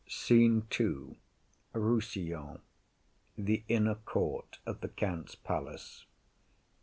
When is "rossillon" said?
1.75-2.59